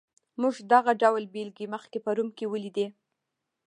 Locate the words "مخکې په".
1.73-2.09